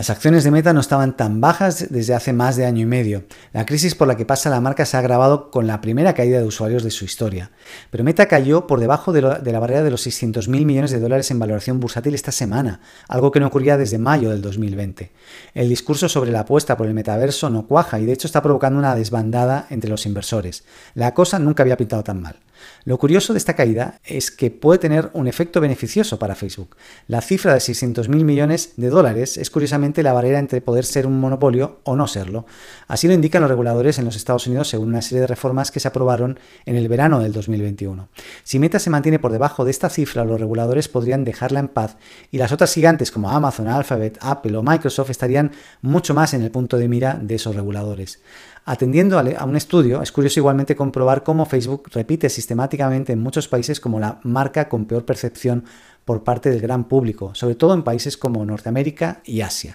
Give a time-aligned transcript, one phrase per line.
[0.00, 3.24] Las acciones de Meta no estaban tan bajas desde hace más de año y medio.
[3.52, 6.38] La crisis por la que pasa la marca se ha agravado con la primera caída
[6.38, 7.50] de usuarios de su historia.
[7.90, 11.38] Pero Meta cayó por debajo de, la barrera de los 600.000 millones de dólares en
[11.38, 15.12] valoración bursátil esta semana, algo que no ocurría desde mayo del 2020.
[15.52, 18.78] El discurso sobre la apuesta por el metaverso no cuaja y de hecho está provocando
[18.78, 20.64] una desbandada entre los inversores.
[20.94, 22.36] La cosa nunca había pintado tan mal.
[22.84, 26.76] Lo curioso de esta caída es que puede tener un efecto beneficioso para Facebook.
[27.08, 31.20] La cifra de 600.000 millones de dólares es curiosamente la barrera entre poder ser un
[31.20, 32.46] monopolio o no serlo.
[32.88, 35.80] Así lo indican los reguladores en los Estados Unidos según una serie de reformas que
[35.80, 38.08] se aprobaron en el verano del 2021.
[38.42, 41.96] Si Meta se mantiene por debajo de esta cifra, los reguladores podrían dejarla en paz
[42.30, 45.52] y las otras gigantes como Amazon, Alphabet, Apple o Microsoft estarían
[45.82, 48.20] mucho más en el punto de mira de esos reguladores.
[48.64, 53.78] Atendiendo a un estudio, es curioso igualmente comprobar cómo Facebook repite sistemáticamente en muchos países
[53.78, 55.62] como la marca con peor percepción
[56.04, 59.68] por parte del gran público, sobre todo en países como Norteamérica y Asia.